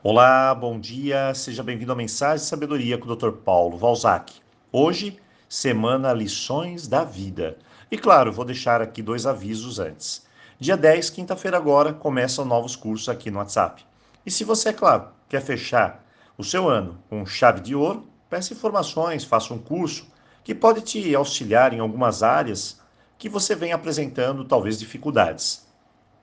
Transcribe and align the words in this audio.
Olá, 0.00 0.54
bom 0.54 0.78
dia, 0.78 1.34
seja 1.34 1.60
bem-vindo 1.60 1.90
à 1.90 1.94
Mensagem 1.96 2.36
de 2.36 2.48
Sabedoria 2.48 2.96
com 2.96 3.10
o 3.10 3.16
Dr. 3.16 3.32
Paulo 3.32 3.76
Valzac. 3.76 4.32
Hoje, 4.70 5.18
semana 5.48 6.12
Lições 6.12 6.86
da 6.86 7.02
Vida. 7.02 7.58
E 7.90 7.98
claro, 7.98 8.32
vou 8.32 8.44
deixar 8.44 8.80
aqui 8.80 9.02
dois 9.02 9.26
avisos 9.26 9.80
antes. 9.80 10.24
Dia 10.56 10.76
10, 10.76 11.10
quinta-feira 11.10 11.56
agora, 11.56 11.92
começam 11.92 12.44
novos 12.44 12.76
cursos 12.76 13.08
aqui 13.08 13.28
no 13.28 13.38
WhatsApp. 13.38 13.84
E 14.24 14.30
se 14.30 14.44
você, 14.44 14.68
é 14.68 14.72
claro, 14.72 15.08
quer 15.28 15.42
fechar 15.42 16.04
o 16.38 16.44
seu 16.44 16.68
ano 16.68 17.02
com 17.10 17.26
chave 17.26 17.60
de 17.60 17.74
ouro, 17.74 18.06
peça 18.30 18.54
informações, 18.54 19.24
faça 19.24 19.52
um 19.52 19.58
curso 19.58 20.06
que 20.44 20.54
pode 20.54 20.82
te 20.82 21.12
auxiliar 21.12 21.74
em 21.74 21.80
algumas 21.80 22.22
áreas 22.22 22.80
que 23.18 23.28
você 23.28 23.52
vem 23.56 23.72
apresentando 23.72 24.44
talvez 24.44 24.78
dificuldades. 24.78 25.66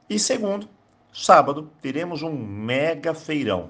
E 0.09 0.17
segundo, 0.17 0.69
sábado 1.23 1.71
teremos 1.81 2.21
um 2.21 2.35
mega 2.35 3.13
feirão. 3.13 3.69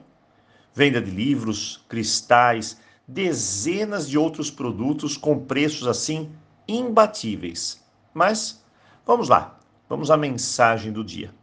Venda 0.73 0.99
de 0.99 1.11
livros, 1.11 1.85
cristais, 1.87 2.81
dezenas 3.07 4.09
de 4.09 4.17
outros 4.17 4.49
produtos 4.49 5.15
com 5.15 5.39
preços 5.39 5.87
assim 5.87 6.31
imbatíveis. 6.67 7.83
Mas 8.13 8.65
vamos 9.05 9.29
lá, 9.29 9.59
vamos 9.87 10.09
à 10.09 10.17
mensagem 10.17 10.91
do 10.91 11.03
dia. 11.03 11.33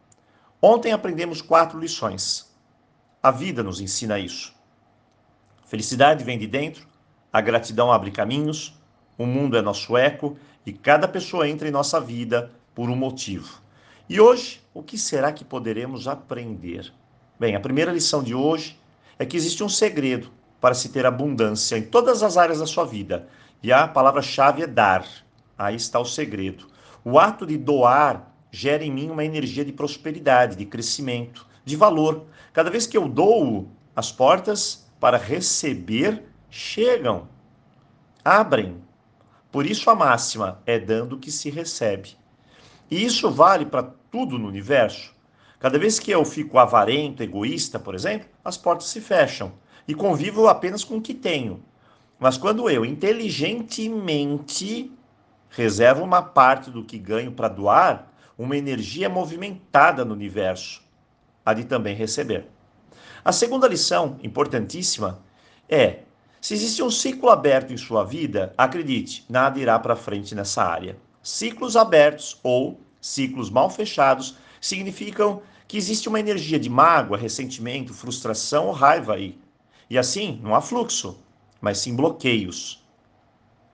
Ontem 0.61 0.91
aprendemos 0.91 1.41
quatro 1.41 1.79
lições. 1.79 2.53
A 3.21 3.31
vida 3.31 3.63
nos 3.63 3.79
ensina 3.79 4.19
isso. 4.19 4.53
Felicidade 5.65 6.23
vem 6.23 6.37
de 6.37 6.45
dentro, 6.45 6.85
a 7.31 7.39
gratidão 7.39 7.91
abre 7.91 8.11
caminhos, 8.11 8.77
o 9.17 9.25
mundo 9.25 9.55
é 9.55 9.61
nosso 9.61 9.95
eco 9.95 10.37
e 10.65 10.73
cada 10.73 11.07
pessoa 11.07 11.47
entra 11.47 11.67
em 11.67 11.71
nossa 11.71 11.99
vida 11.99 12.51
por 12.75 12.89
um 12.89 12.95
motivo. 12.95 13.62
E 14.09 14.19
hoje, 14.19 14.61
o 14.73 14.83
que 14.83 14.97
será 14.97 15.31
que 15.31 15.45
poderemos 15.45 16.09
aprender? 16.09 16.93
Bem, 17.39 17.55
a 17.55 17.59
primeira 17.59 17.91
lição 17.91 18.21
de 18.21 18.35
hoje 18.35 18.77
é 19.17 19.25
que 19.25 19.37
existe 19.37 19.63
um 19.63 19.69
segredo 19.69 20.29
para 20.59 20.73
se 20.73 20.89
ter 20.89 21.05
abundância 21.05 21.77
em 21.77 21.83
todas 21.83 22.21
as 22.21 22.35
áreas 22.35 22.59
da 22.59 22.67
sua 22.67 22.83
vida. 22.83 23.29
E 23.61 23.71
a 23.71 23.87
palavra-chave 23.87 24.61
é 24.61 24.67
dar. 24.67 25.07
Aí 25.57 25.75
está 25.75 25.99
o 25.99 26.05
segredo. 26.05 26.67
O 27.03 27.17
ato 27.17 27.45
de 27.45 27.57
doar 27.57 28.29
gera 28.51 28.83
em 28.83 28.91
mim 28.91 29.09
uma 29.09 29.23
energia 29.23 29.63
de 29.63 29.71
prosperidade, 29.71 30.57
de 30.57 30.65
crescimento, 30.65 31.47
de 31.63 31.77
valor. 31.77 32.25
Cada 32.51 32.69
vez 32.69 32.85
que 32.85 32.97
eu 32.97 33.07
dou, 33.07 33.69
as 33.95 34.11
portas 34.11 34.85
para 34.99 35.17
receber 35.17 36.23
chegam, 36.49 37.27
abrem. 38.23 38.83
Por 39.49 39.65
isso 39.65 39.89
a 39.89 39.95
máxima 39.95 40.61
é 40.65 40.77
dando 40.77 41.17
que 41.17 41.31
se 41.31 41.49
recebe. 41.49 42.17
E 42.93 43.03
isso 43.03 43.31
vale 43.31 43.65
para 43.65 43.91
tudo 44.11 44.37
no 44.37 44.47
universo. 44.47 45.15
Cada 45.59 45.79
vez 45.79 45.99
que 45.99 46.11
eu 46.11 46.23
fico 46.23 46.59
avarento, 46.59 47.23
egoísta, 47.23 47.79
por 47.79 47.95
exemplo, 47.95 48.29
as 48.45 48.55
portas 48.55 48.89
se 48.89 49.01
fecham 49.01 49.53
e 49.87 49.95
convivo 49.95 50.47
apenas 50.47 50.83
com 50.83 50.97
o 50.97 51.01
que 51.01 51.15
tenho. 51.15 51.63
Mas 52.19 52.37
quando 52.37 52.69
eu 52.69 52.85
inteligentemente 52.85 54.91
reservo 55.49 56.03
uma 56.03 56.21
parte 56.21 56.69
do 56.69 56.83
que 56.83 56.99
ganho 56.99 57.31
para 57.31 57.47
doar, 57.47 58.13
uma 58.37 58.55
energia 58.55 59.09
movimentada 59.09 60.05
no 60.05 60.13
universo, 60.13 60.83
há 61.43 61.51
de 61.55 61.63
também 61.63 61.95
receber. 61.95 62.45
A 63.25 63.31
segunda 63.31 63.67
lição, 63.67 64.19
importantíssima, 64.21 65.19
é: 65.67 66.01
se 66.39 66.53
existe 66.53 66.83
um 66.83 66.91
ciclo 66.91 67.31
aberto 67.31 67.73
em 67.73 67.77
sua 67.77 68.03
vida, 68.03 68.53
acredite, 68.55 69.25
nada 69.27 69.59
irá 69.59 69.79
para 69.79 69.95
frente 69.95 70.35
nessa 70.35 70.63
área. 70.63 70.95
Ciclos 71.23 71.77
abertos 71.77 72.37
ou 72.43 72.81
ciclos 72.99 73.49
mal 73.49 73.69
fechados 73.69 74.35
significam 74.59 75.41
que 75.69 75.77
existe 75.77 76.09
uma 76.09 76.19
energia 76.19 76.59
de 76.59 76.69
mágoa, 76.69 77.17
ressentimento, 77.17 77.93
frustração 77.93 78.67
ou 78.67 78.73
raiva 78.73 79.15
aí. 79.15 79.39
E 79.89 79.97
assim, 79.97 80.39
não 80.43 80.53
há 80.53 80.59
fluxo, 80.59 81.17
mas 81.61 81.77
sim 81.77 81.95
bloqueios. 81.95 82.85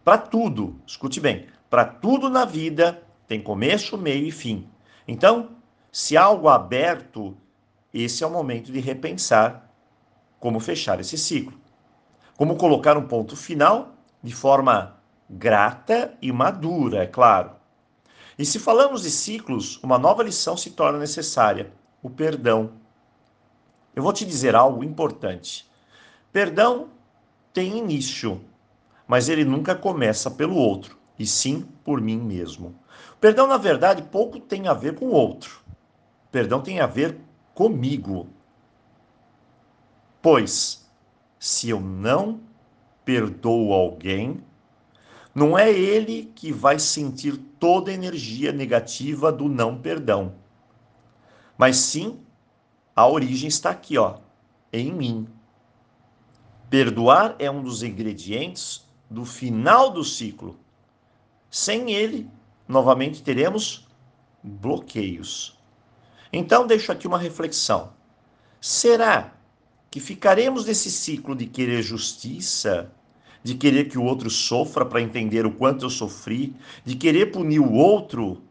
Para 0.03 0.19
tudo, 0.19 0.79
escute 0.85 1.19
bem, 1.19 1.47
para 1.69 1.85
tudo 1.85 2.29
na 2.29 2.45
vida 2.45 3.03
tem 3.27 3.41
começo, 3.41 3.97
meio 3.97 4.27
e 4.27 4.31
fim. 4.31 4.67
Então, 5.07 5.49
se 5.91 6.15
algo 6.15 6.49
aberto, 6.49 7.35
esse 7.91 8.23
é 8.23 8.27
o 8.27 8.31
momento 8.31 8.71
de 8.71 8.79
repensar 8.79 9.71
como 10.39 10.59
fechar 10.59 10.99
esse 10.99 11.17
ciclo. 11.17 11.59
Como 12.37 12.57
colocar 12.57 12.95
um 12.95 13.07
ponto 13.07 13.35
final 13.35 13.95
de 14.21 14.33
forma 14.33 14.98
grata 15.29 16.17
e 16.21 16.31
madura, 16.31 17.03
é 17.03 17.07
claro. 17.07 17.51
E 18.37 18.45
se 18.45 18.57
falamos 18.57 19.03
de 19.03 19.11
ciclos, 19.11 19.79
uma 19.83 19.99
nova 19.99 20.23
lição 20.23 20.57
se 20.57 20.71
torna 20.71 20.97
necessária: 20.97 21.71
o 22.01 22.09
perdão. 22.09 22.71
Eu 23.95 24.01
vou 24.01 24.13
te 24.13 24.25
dizer 24.25 24.55
algo 24.55 24.83
importante. 24.83 25.69
Perdão 26.31 26.89
tem 27.53 27.77
início, 27.77 28.41
mas 29.07 29.27
ele 29.27 29.43
nunca 29.43 29.75
começa 29.75 30.31
pelo 30.31 30.55
outro, 30.55 30.97
e 31.17 31.25
sim 31.25 31.67
por 31.83 31.99
mim 31.99 32.17
mesmo. 32.17 32.75
Perdão, 33.19 33.47
na 33.47 33.57
verdade, 33.57 34.03
pouco 34.03 34.39
tem 34.39 34.67
a 34.67 34.73
ver 34.73 34.95
com 34.95 35.07
o 35.07 35.11
outro. 35.13 35.59
Perdão 36.31 36.61
tem 36.61 36.79
a 36.79 36.85
ver 36.85 37.17
comigo. 37.53 38.27
Pois, 40.21 40.87
se 41.37 41.69
eu 41.69 41.79
não 41.79 42.39
perdoo 43.03 43.73
alguém, 43.73 44.43
não 45.33 45.57
é 45.57 45.71
ele 45.71 46.31
que 46.35 46.51
vai 46.51 46.79
sentir 46.79 47.37
toda 47.59 47.91
a 47.91 47.93
energia 47.93 48.51
negativa 48.51 49.31
do 49.31 49.47
não 49.47 49.77
perdão. 49.77 50.35
Mas 51.57 51.77
sim, 51.77 52.19
a 52.95 53.07
origem 53.07 53.47
está 53.47 53.69
aqui, 53.69 53.97
ó, 53.97 54.17
em 54.71 54.91
mim. 54.91 55.27
Perdoar 56.69 57.35
é 57.39 57.49
um 57.49 57.61
dos 57.61 57.83
ingredientes 57.83 58.85
do 59.09 59.25
final 59.25 59.89
do 59.89 60.03
ciclo. 60.03 60.57
Sem 61.49 61.91
ele, 61.91 62.29
novamente 62.67 63.23
teremos 63.23 63.87
bloqueios. 64.43 65.57
Então, 66.31 66.67
deixo 66.67 66.91
aqui 66.91 67.07
uma 67.07 67.17
reflexão. 67.17 67.91
Será 68.61 69.33
que 69.89 69.99
ficaremos 69.99 70.65
nesse 70.65 70.91
ciclo 70.91 71.35
de 71.35 71.47
querer 71.47 71.81
justiça, 71.81 72.91
de 73.43 73.55
querer 73.55 73.85
que 73.85 73.97
o 73.97 74.03
outro 74.03 74.29
sofra 74.29 74.85
para 74.85 75.01
entender 75.01 75.45
o 75.45 75.51
quanto 75.51 75.85
eu 75.85 75.89
sofri, 75.89 76.55
de 76.83 76.95
querer 76.95 77.27
punir 77.27 77.59
o 77.59 77.71
outro? 77.71 78.41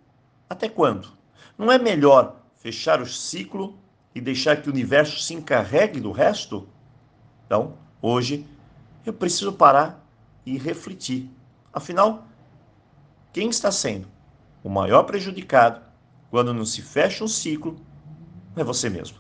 Até 0.49 0.69
quando? 0.69 1.09
Não 1.57 1.71
é 1.71 1.79
melhor 1.79 2.41
fechar 2.57 3.01
o 3.01 3.07
ciclo 3.07 3.77
e 4.15 4.21
deixar 4.21 4.63
que 4.63 4.69
o 4.69 4.73
universo 4.73 5.21
se 5.21 5.35
encarregue 5.35 6.01
do 6.01 6.13
resto? 6.13 6.69
Então, 7.47 7.75
hoje, 8.01 8.47
eu 9.05 9.13
preciso 9.13 9.53
parar 9.53 10.05
e 10.45 10.57
refletir. 10.57 11.31
Afinal, 11.73 12.27
quem 13.33 13.49
está 13.51 13.71
sendo 13.71 14.09
o 14.65 14.69
maior 14.69 15.05
prejudicado 15.05 15.81
quando 16.31 16.53
não 16.53 16.65
se 16.65 16.83
fecha 16.83 17.25
um 17.25 17.29
ciclo 17.29 17.77
é 18.57 18.65
você 18.65 18.89
mesmo. 18.89 19.19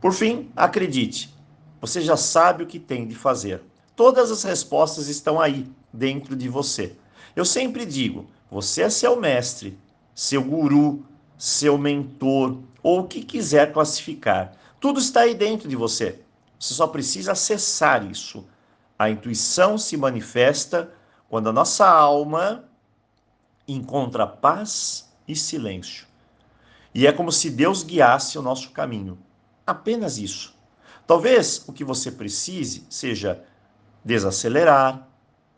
Por 0.00 0.12
fim, 0.12 0.50
acredite, 0.54 1.34
você 1.80 2.00
já 2.00 2.16
sabe 2.16 2.62
o 2.62 2.66
que 2.66 2.78
tem 2.78 3.06
de 3.06 3.14
fazer. 3.14 3.62
Todas 3.98 4.30
as 4.30 4.44
respostas 4.44 5.08
estão 5.08 5.40
aí, 5.40 5.68
dentro 5.92 6.36
de 6.36 6.48
você. 6.48 6.94
Eu 7.34 7.44
sempre 7.44 7.84
digo: 7.84 8.30
você 8.48 8.82
é 8.82 8.90
seu 8.90 9.16
mestre, 9.16 9.76
seu 10.14 10.40
guru, 10.40 11.04
seu 11.36 11.76
mentor, 11.76 12.60
ou 12.80 13.00
o 13.00 13.08
que 13.08 13.24
quiser 13.24 13.72
classificar. 13.72 14.52
Tudo 14.78 15.00
está 15.00 15.22
aí 15.22 15.34
dentro 15.34 15.68
de 15.68 15.74
você. 15.74 16.22
Você 16.60 16.74
só 16.74 16.86
precisa 16.86 17.32
acessar 17.32 18.08
isso. 18.08 18.46
A 18.96 19.10
intuição 19.10 19.76
se 19.76 19.96
manifesta 19.96 20.94
quando 21.28 21.48
a 21.48 21.52
nossa 21.52 21.84
alma 21.84 22.66
encontra 23.66 24.28
paz 24.28 25.12
e 25.26 25.34
silêncio. 25.34 26.06
E 26.94 27.04
é 27.04 27.10
como 27.12 27.32
se 27.32 27.50
Deus 27.50 27.82
guiasse 27.82 28.38
o 28.38 28.42
nosso 28.42 28.70
caminho. 28.70 29.18
Apenas 29.66 30.18
isso. 30.18 30.54
Talvez 31.04 31.64
o 31.66 31.72
que 31.72 31.82
você 31.82 32.12
precise 32.12 32.86
seja 32.88 33.44
desacelerar, 34.04 35.06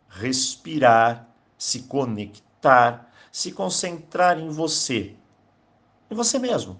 respirar, 0.08 1.26
se 1.56 1.82
conectar, 1.82 3.10
se 3.30 3.52
concentrar 3.52 4.38
em 4.38 4.48
você, 4.48 5.14
em 6.10 6.14
você 6.14 6.38
mesmo, 6.38 6.78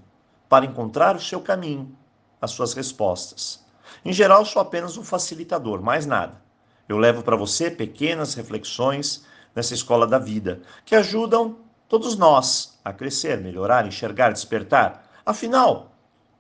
para 0.49 0.65
encontrar 0.65 1.17
o 1.17 1.21
seu 1.21 1.41
caminho, 1.41 1.97
as 2.41 2.51
suas 2.51 2.73
respostas. 2.73 3.65
Em 4.05 4.13
geral, 4.13 4.45
sou 4.45 4.61
apenas 4.61 4.97
um 4.97 5.05
facilitador, 5.05 5.83
mais 5.83 6.07
nada. 6.07 6.41
Eu 6.89 6.99
levo 6.99 7.23
para 7.23 7.37
você 7.37 7.71
pequenas 7.71 8.35
reflexões 8.35 9.25
nessa 9.55 9.75
escola 9.75 10.07
da 10.07 10.19
vida, 10.19 10.63
que 10.85 10.95
ajudam 10.95 11.59
todos 11.89 12.17
nós 12.17 12.81
a 12.85 12.93
crescer, 12.93 13.41
melhorar, 13.41 13.87
enxergar, 13.87 14.33
despertar. 14.33 15.09
Afinal, 15.25 15.93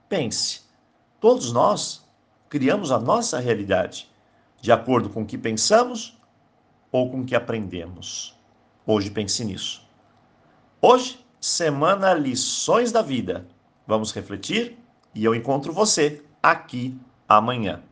pense, 0.08 0.62
Todos 1.20 1.52
nós 1.52 2.02
criamos 2.48 2.90
a 2.90 2.98
nossa 2.98 3.38
realidade 3.38 4.09
de 4.60 4.70
acordo 4.70 5.08
com 5.08 5.22
o 5.22 5.26
que 5.26 5.38
pensamos 5.38 6.18
ou 6.92 7.10
com 7.10 7.20
o 7.20 7.24
que 7.24 7.34
aprendemos. 7.34 8.36
Hoje 8.86 9.10
pense 9.10 9.44
nisso. 9.44 9.88
Hoje, 10.80 11.24
semana 11.40 12.12
Lições 12.14 12.92
da 12.92 13.02
Vida. 13.02 13.46
Vamos 13.86 14.12
refletir 14.12 14.78
e 15.14 15.24
eu 15.24 15.34
encontro 15.34 15.72
você 15.72 16.22
aqui 16.42 16.98
amanhã. 17.28 17.82